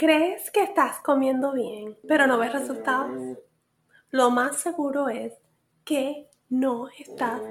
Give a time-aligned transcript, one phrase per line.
[0.00, 3.36] ¿Crees que estás comiendo bien, pero no ves resultados?
[4.08, 5.34] Lo más seguro es
[5.84, 7.42] que no estás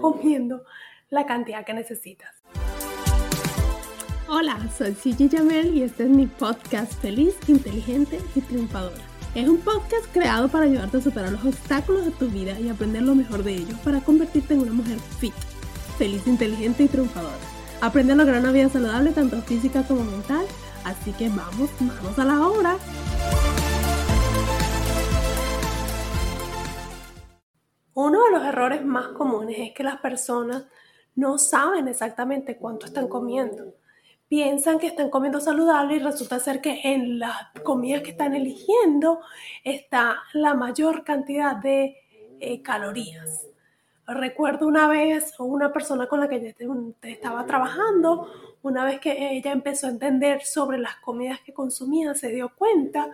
[0.00, 0.62] comiendo
[1.10, 2.30] la cantidad que necesitas.
[4.28, 9.02] Hola, soy Gigi Jamel y este es mi podcast Feliz, Inteligente y Triunfadora.
[9.34, 13.02] Es un podcast creado para ayudarte a superar los obstáculos de tu vida y aprender
[13.02, 15.34] lo mejor de ellos para convertirte en una mujer fit,
[15.98, 17.34] feliz, inteligente y triunfadora.
[17.80, 20.46] Aprende a lograr una vida saludable tanto física como mental
[20.86, 22.76] Así que vamos, vamos a la obra.
[27.94, 30.66] Uno de los errores más comunes es que las personas
[31.16, 33.74] no saben exactamente cuánto están comiendo.
[34.28, 39.18] Piensan que están comiendo saludable y resulta ser que en las comidas que están eligiendo
[39.64, 41.96] está la mayor cantidad de
[42.38, 43.48] eh, calorías.
[44.06, 46.54] Recuerdo una vez una persona con la que
[47.02, 48.30] estaba trabajando,
[48.62, 53.10] una vez que ella empezó a entender sobre las comidas que consumía, se dio cuenta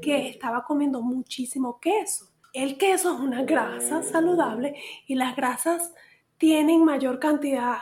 [0.00, 2.26] que estaba comiendo muchísimo queso.
[2.52, 5.92] El queso es una grasa saludable y las grasas
[6.38, 7.78] tienen mayor cantidad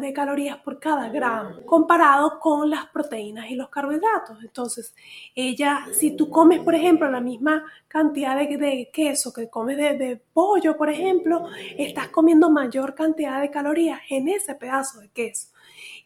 [0.00, 4.38] de, calorías por cada gramo comparado con las proteínas y los carbohidratos.
[4.42, 4.94] Entonces,
[5.34, 10.76] ella, si tú comes, por ejemplo, la misma cantidad de, queso que comes de, pollo,
[10.76, 15.48] por ejemplo, estás comiendo mayor cantidad de calorías en ese pedazo de queso.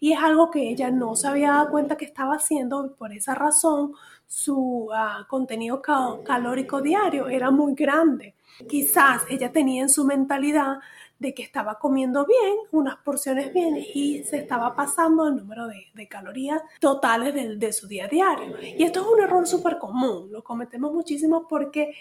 [0.00, 3.34] Y es algo que ella no se había dado cuenta que estaba haciendo por esa
[3.34, 3.92] razón
[4.26, 8.34] su ah, contenido calórico diario era muy grande.
[8.68, 10.78] Quizás ella tenía en su mentalidad
[11.22, 16.08] de que estaba comiendo bien, unas porciones bien y se estaba pasando el número de,
[16.08, 18.56] calorías totales de, de, su día diario.
[18.60, 21.94] Y esto es un error súper común, lo cometemos muchísimo porque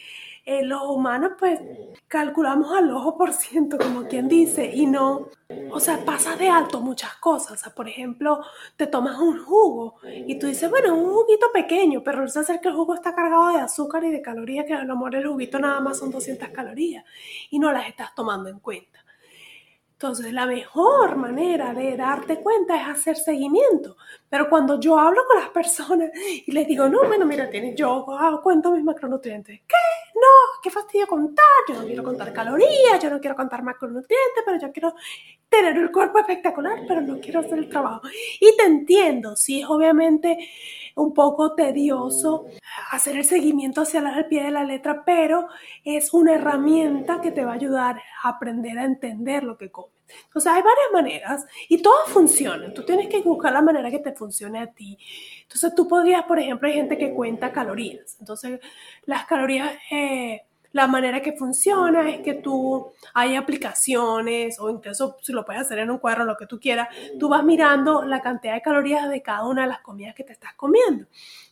[0.44, 1.60] eh, los humanos pues
[2.08, 5.30] calculamos al ojo por ciento, como quien dice, y no,
[5.70, 7.52] o sea, pasa de alto muchas cosas.
[7.52, 8.42] O sea, por ejemplo,
[8.76, 12.70] te tomas un jugo y tú dices, bueno, un juguito pequeño, pero resulta ser que
[12.70, 15.60] el jugo está cargado de azúcar y de calorías, que a lo mejor el juguito
[15.60, 17.06] nada más son 200 calorías
[17.52, 19.00] y no las estás tomando en cuenta.
[20.02, 23.98] Entonces, la mejor manera de darte cuenta es hacer seguimiento.
[24.28, 26.10] Pero cuando yo hablo con las personas
[26.44, 29.62] y les digo, no, bueno, mira, tienes, yo hago cuento mis macronutrientes.
[29.68, 30.01] ¿Qué?
[30.62, 31.46] Qué fastidio contar.
[31.68, 34.96] Yo no quiero contar calorías, yo no quiero contar macronutrientes, pero yo quiero
[35.50, 38.02] tener el cuerpo espectacular, pero no quiero hacer el trabajo.
[38.40, 40.38] Y te entiendo, sí, es obviamente
[40.96, 42.46] un poco tedioso
[42.92, 45.48] hacer el seguimiento hacia el pie de la letra, pero
[45.84, 49.92] es una herramienta que te va a ayudar a aprender a entender lo que comes.
[50.26, 52.74] Entonces hay varias maneras y todas funcionan.
[52.74, 54.98] Tú tienes que buscar la manera que te funcione a ti.
[55.44, 58.18] Entonces tú podrías, por ejemplo, hay gente que cuenta calorías.
[58.20, 58.60] Entonces
[59.06, 59.74] las calorías...
[59.92, 65.62] Eh, la manera que funciona es que tú hay aplicaciones o incluso si lo puedes
[65.62, 66.88] hacer en un cuadro, lo que tú quieras,
[67.20, 70.34] tú vas mirando la cantidad de calorías de cada una de las comidas que te
[70.34, 71.06] estás comiendo.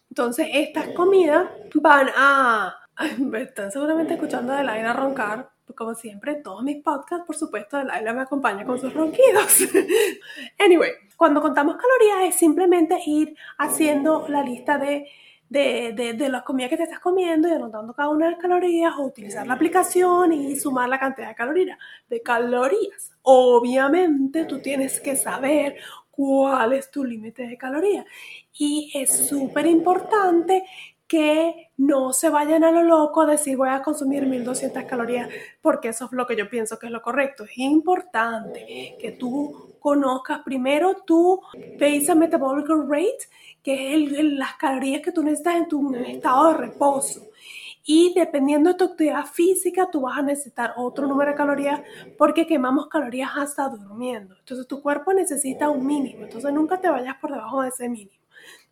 [0.10, 2.76] Entonces, estas comidas van a...
[3.18, 7.78] Me están seguramente escuchando a Delaila roncar, como siempre, en todos mis podcasts, por supuesto,
[7.78, 9.68] Delaila me acompaña con sus ronquidos.
[10.60, 15.08] anyway, cuando contamos calorías es simplemente ir haciendo la lista de
[15.50, 18.42] de, de, de, las comidas que te estás comiendo y anotando cada una de las
[18.42, 21.78] calorías o utilizar la aplicación y sumar la cantidad de calorías.
[22.08, 23.12] De calorías.
[23.24, 25.78] Obviamente tú tienes que saber
[26.12, 28.06] cuál es tu límite de calorías.
[28.54, 30.66] Y es súper importante
[31.10, 35.28] que no se vayan a lo loco a decir voy a consumir 1200 calorías
[35.60, 37.46] porque eso es lo que yo pienso que es lo correcto.
[37.46, 41.42] Es importante que tú conozcas primero tu
[41.80, 43.28] base metabolic rate
[43.64, 47.28] que es las calorías que tú necesitas en tu estado de reposo.
[47.84, 51.82] Y dependiendo de tu actividad física, tú vas a necesitar otro número de calorías
[52.20, 54.36] porque quemamos calorías hasta durmiendo.
[54.38, 56.26] Entonces tu cuerpo necesita un mínimo.
[56.26, 58.19] Entonces nunca te vayas por debajo de ese mínimo.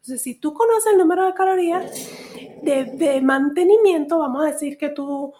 [0.07, 1.92] Entonces si tú conoces el número de calorías
[2.62, 5.33] de, mantenimiento, vamos a decir que tu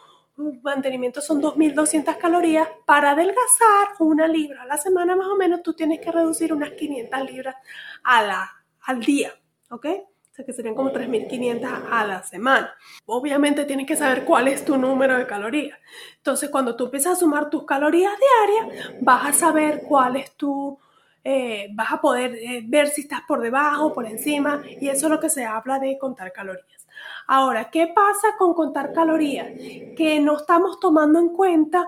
[0.62, 2.68] mantenimiento son 2.200 calorías.
[2.86, 6.72] Para adelgazar una libra a la semana más o menos, tú tienes que reducir unas
[6.72, 7.56] 500 libras
[8.04, 9.32] a la, al día.
[9.72, 9.86] ¿ok?
[9.86, 12.76] O sea que serían como 3.500 a la semana.
[13.06, 15.80] Obviamente tienes que saber cuál es tu número de calorías.
[16.18, 20.78] Entonces, cuando tú empiezas a sumar tus calorías diarias, vas a saber cuál es tu
[21.24, 25.12] eh, vas a poder eh, ver si estás por debajo, por encima, y eso es
[25.12, 26.88] lo que se habla de contar calorías.
[27.28, 29.48] Ahora, ¿qué pasa con contar calorías?
[29.96, 31.88] Que no estamos tomando en cuenta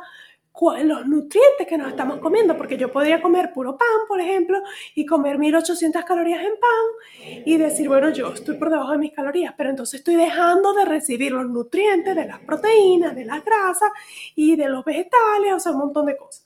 [0.84, 4.62] los nutrientes que nos estamos comiendo, porque yo podría comer puro pan, por ejemplo,
[4.94, 9.14] y comer 1800 calorías en pan y decir, bueno, yo estoy por debajo de mis
[9.14, 13.90] calorías, pero entonces estoy dejando de recibir los nutrientes de las proteínas, de las grasas
[14.36, 16.46] y de los vegetales, o sea, un montón de cosas.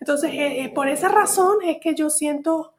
[0.00, 2.74] Entonces, eh, eh, por esa razón es que yo siento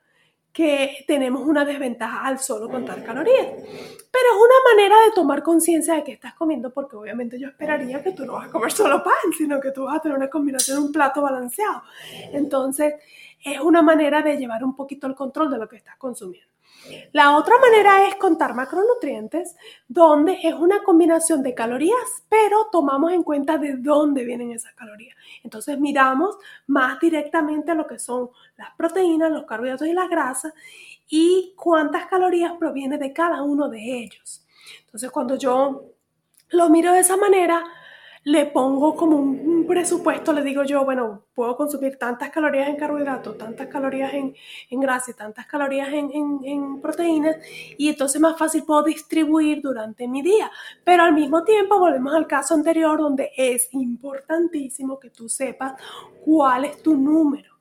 [0.52, 3.48] que tenemos una desventaja al solo contar calorías.
[3.48, 8.04] Pero es una manera de tomar conciencia de que estás comiendo, porque obviamente yo esperaría
[8.04, 10.30] que tú no vas a comer solo pan, sino que tú vas a tener una
[10.30, 11.84] combinación, un plato balanceado.
[12.34, 12.96] Entonces,
[13.44, 16.52] es una manera de llevar un poquito el control de lo que estás consumiendo.
[17.12, 19.56] La otra manera es contar macronutrientes,
[19.88, 25.16] donde es una combinación de calorías, pero tomamos en cuenta de dónde vienen esas calorías.
[25.44, 26.38] Entonces miramos
[26.68, 30.54] más directamente lo que son las proteínas, los carbohidratos y las grasas
[31.08, 34.46] y cuántas calorías proviene de cada uno de ellos.
[34.86, 35.86] Entonces cuando yo
[36.50, 37.64] lo miro de esa manera,
[38.24, 43.38] le pongo como un presupuesto, le digo yo, bueno, puedo consumir tantas calorías en carbohidratos,
[43.38, 44.36] tantas calorías en,
[44.70, 46.12] en grasa y tantas calorías en,
[46.44, 47.38] en, proteínas,
[47.78, 50.52] y entonces más fácil puedo distribuir durante mi día.
[50.84, 55.74] Pero al mismo tiempo, volvemos al caso anterior, donde es importantísimo que tú sepas
[56.24, 57.52] cuál es tu número.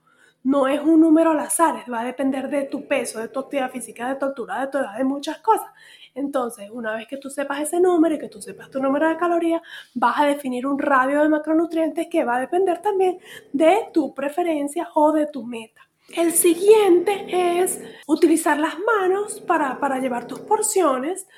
[0.42, 3.70] No es un número al azar, va a depender de tu peso, de tu actividad
[3.70, 5.68] física, de tu altura, de tu edad, de muchas cosas.
[6.14, 9.16] Entonces, una vez que tú sepas ese número y que tú sepas tu número de
[9.16, 9.62] calorías,
[9.94, 13.18] vas a definir un radio de macronutrientes que va a depender también
[13.52, 15.82] de tu preferencia o de tu meta.
[16.16, 17.26] El siguiente
[17.60, 21.28] es utilizar las manos para, llevar tus porciones,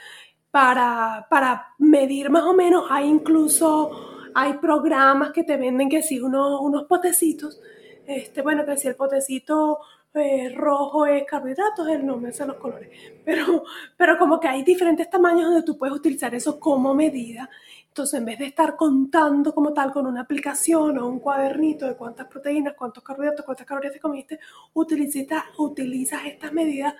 [0.50, 2.86] para, para, medir más o menos.
[2.88, 3.90] Hay incluso,
[4.34, 7.60] hay programas que te venden que si unos, unos potecitos,
[8.06, 9.78] este, bueno, que si el potecito
[10.14, 12.88] eh, rojo es carbohidratos, el no me sé los colores,
[13.24, 13.64] pero,
[13.96, 17.48] pero como que hay diferentes tamaños donde tú puedes utilizar eso como medida.
[17.88, 21.94] Entonces, en vez de estar contando como tal con una aplicación o un cuadernito de
[21.94, 24.40] cuántas proteínas, cuántos carbohidratos, cuántas calorías te comiste,
[24.72, 26.94] utilizas, utilizas estas medidas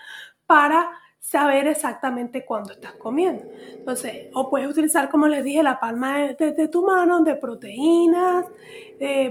[0.47, 3.44] para saber exactamente cuándo estás comiendo.
[3.73, 8.44] Entonces, o puedes utilizar, como les dije, la palma de, tu mano de proteínas,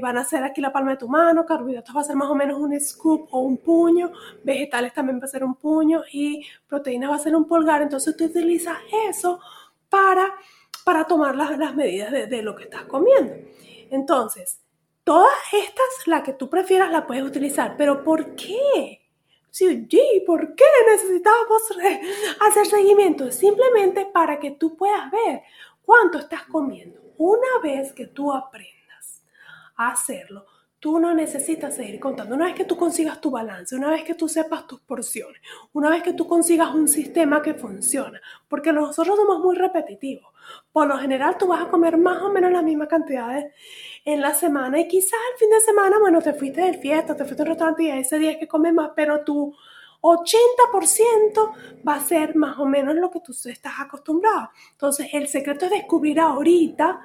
[0.02, 2.36] van a ser aquí la palma de tu mano, carbohidratos va a ser más o
[2.36, 4.12] menos un scoop o un puño,
[4.44, 7.82] vegetales también va a ser un puño y proteínas va a ser un pulgar.
[7.82, 8.78] Entonces, tú utilizas
[9.10, 9.40] eso
[9.88, 10.36] para,
[10.84, 13.34] para tomar las, las medidas de, lo que estás comiendo.
[13.90, 14.60] Entonces,
[15.06, 19.00] todas estas, la que tú prefieras, la puedes utilizar, pero ¿por qué?
[19.52, 19.88] Sí,
[20.28, 21.62] ¿por qué necesitamos
[22.46, 23.32] hacer seguimiento?
[23.32, 25.44] Simplemente para que tú puedas ver
[25.82, 27.00] cuánto estás comiendo.
[27.18, 28.81] Una vez que tú aprendas
[29.90, 30.46] hacerlo,
[30.82, 32.36] tú no necesitas seguir contando.
[32.36, 35.40] Una vez que tú consigas tu balance, una vez que tú sepas tus porciones,
[35.74, 40.34] una vez que tú consigas un sistema que funciona, porque nosotros somos muy repetitivos.
[40.72, 43.54] Por lo general tú vas a comer más o menos las mismas cantidades
[44.04, 47.26] en la semana y quizás el fin de semana, bueno, te fuiste de fiesta, te
[47.26, 49.54] fuiste a un restaurante y ese día es que comes más, pero tu
[50.02, 54.50] 80% va a ser más o menos lo que tú estás acostumbrado.
[54.72, 57.02] Entonces, el secreto es descubrir ahorita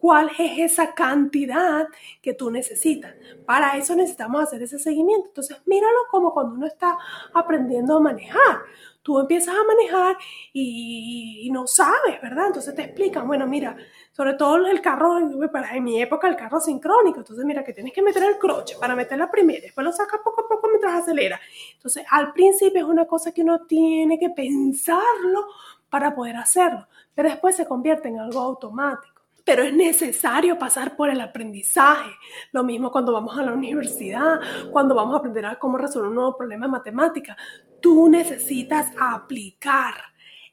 [0.00, 1.86] cuál es esa cantidad
[2.22, 3.14] que tú necesitas.
[3.46, 5.28] Para eso necesitamos hacer ese seguimiento.
[5.28, 6.96] Entonces, míralo como cuando uno está
[7.34, 8.62] aprendiendo a manejar
[9.02, 10.16] tú empiezas a manejar
[10.52, 12.48] y, no sabes, ¿verdad?
[12.48, 13.76] Entonces te explican, bueno, mira,
[14.12, 18.02] sobre todo el carro, en mi época el carro sincrónico, entonces mira que tienes que
[18.02, 21.40] meter el croche para meter la primera, después lo sacas poco a poco mientras acelera.
[21.74, 25.46] Entonces al principio es una cosa que uno tiene que pensarlo
[25.88, 29.09] para poder hacerlo, pero después se convierte en algo automático
[29.44, 32.10] pero es necesario pasar por el aprendizaje.
[32.52, 36.16] Lo mismo cuando vamos a la universidad, cuando vamos a aprender a cómo resolver un
[36.16, 37.36] nuevo problema de matemática.
[37.80, 39.94] Tú necesitas aplicar,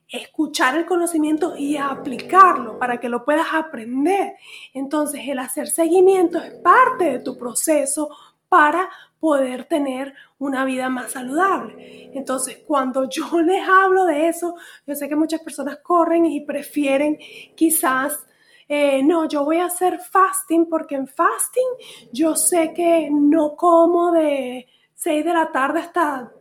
[0.07, 4.35] escuchar el conocimiento y aplicarlo para que lo puedas aprender.
[4.73, 8.09] Entonces, el hacer seguimiento es parte de tu proceso
[8.49, 8.89] para
[9.19, 12.11] poder tener una vida más saludable.
[12.13, 17.17] Entonces, cuando yo les hablo de eso, yo sé que muchas personas corren y prefieren
[17.55, 18.25] quizás
[18.67, 21.67] eh, no, yo voy a hacer fasting porque en fasting
[22.11, 26.31] yo sé que no como de 6 de la tarde hasta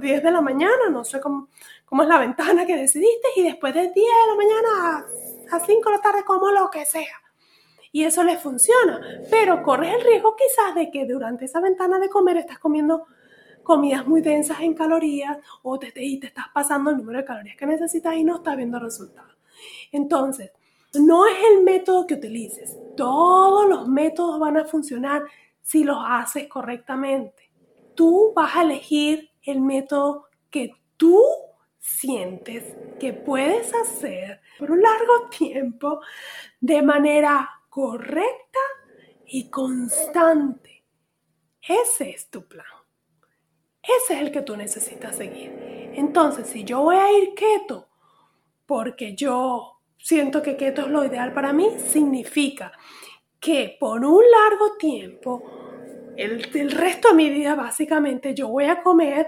[0.00, 1.48] 10 de la mañana, no sé cómo,
[1.84, 5.06] cómo es la ventana que decidiste, y después de 10 de la mañana
[5.50, 7.20] a, 5 de la tarde como lo que sea.
[7.92, 9.00] Y eso les funciona,
[9.30, 13.06] pero corres el riesgo quizás de que durante esa ventana de comer estás comiendo
[13.62, 17.56] comidas muy densas en calorías o te, y te estás pasando el número de calorías
[17.56, 19.36] que necesitas y no estás viendo resultados.
[19.92, 20.50] Entonces,
[21.00, 22.78] no es el método que utilices.
[22.96, 25.24] Todos los métodos van a funcionar
[25.62, 27.50] si los haces correctamente.
[27.94, 31.22] tú vas a elegir el método que tú
[31.78, 36.00] sientes que puedes hacer por un largo tiempo
[36.60, 38.58] de manera correcta
[39.26, 40.84] y constante.
[41.60, 42.66] Ese es tu plan.
[43.82, 45.52] Ese es el que tú necesitas seguir.
[45.94, 47.88] Entonces, si yo voy a ir keto
[48.66, 52.72] porque yo siento que keto es lo ideal para mí, significa
[53.40, 55.42] que por un largo tiempo,
[56.16, 59.26] el, el resto de mi vida básicamente, yo voy a comer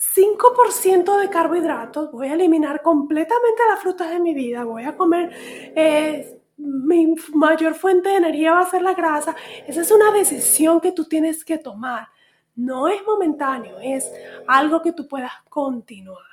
[0.00, 5.30] 5% de carbohidratos, voy a eliminar completamente las frutas de mi vida, voy a comer,
[5.76, 9.34] eh, mi mayor fuente de energía va a ser la grasa.
[9.66, 12.08] Esa es una decisión que tú tienes que tomar.
[12.54, 14.10] No es momentáneo, es
[14.46, 16.29] algo que tú puedas continuar.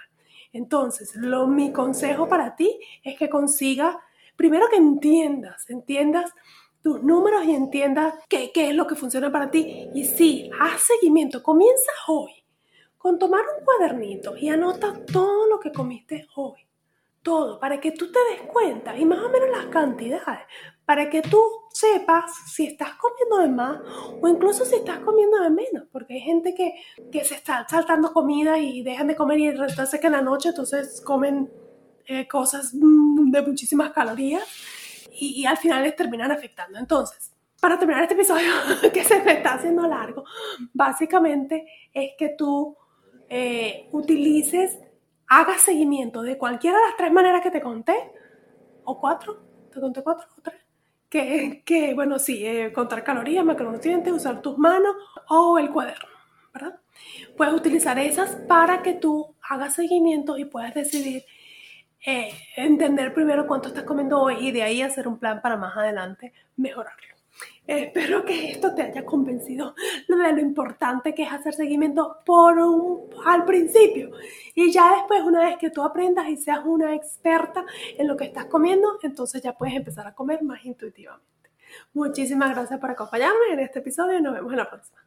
[0.58, 3.96] Entonces, lo, mi consejo para ti es que consigas,
[4.36, 6.34] primero que entiendas, entiendas
[6.82, 9.88] tus números y entiendas qué, qué es lo que funciona para ti.
[9.94, 12.32] Y sí, haz seguimiento, comienza hoy
[12.98, 16.62] con tomar un cuadernito y anota todo lo que comiste hoy.
[17.22, 20.42] Todo, para que tú te des cuenta y más o menos las cantidades,
[20.88, 21.38] para que tú
[21.74, 23.82] sepas si estás comiendo de más
[24.22, 26.76] o incluso si estás comiendo de menos, porque hay gente que,
[27.12, 30.50] que se está saltando comida y dejan de comer y resulta que en la noche
[30.50, 31.52] entonces comen
[32.06, 34.44] eh, cosas mm, de muchísimas calorías
[35.12, 36.80] y, y al final les terminan afectando.
[36.80, 38.50] Entonces, para terminar este episodio
[38.94, 40.24] que se me está haciendo largo,
[40.74, 42.78] básicamente es que tú
[43.28, 44.80] eh, utilices,
[45.28, 47.94] hagas seguimiento de cualquiera de las tres maneras que te conté,
[48.86, 49.38] o cuatro,
[49.70, 50.62] te conté cuatro o tres,
[51.10, 54.96] que, que bueno, sí, eh, contar calorías, macronutrientes, usar tus manos
[55.30, 56.10] o el cuaderno,
[56.54, 56.80] ¿verdad?
[57.36, 61.24] Puedes utilizar esas para que tú hagas seguimiento y puedas decidir
[62.06, 65.76] eh, entender primero cuánto estás comiendo hoy y de ahí hacer un plan para más
[65.78, 67.17] adelante mejorarlo.
[67.68, 69.76] Espero que esto te haya convencido
[70.08, 72.58] de lo importante que es hacer seguimiento por
[73.26, 74.12] al principio.
[74.56, 77.66] Y ya después, una vez que tú aprendas y seas una experta
[77.98, 81.28] en lo que estás comiendo, entonces ya puedes empezar a comer más intuitivamente.
[81.94, 85.00] Muchísimas gracias por acompañarme en este episodio y nos vemos en la próxima.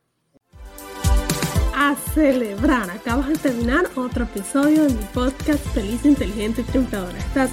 [1.74, 7.16] A celebrar, acabas de terminar otro episodio de mi podcast Feliz, Inteligente y Triunfadora.
[7.16, 7.50] Estás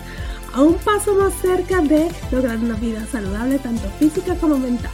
[0.58, 4.92] a un paso más cerca de lograr una vida saludable tanto física como mental.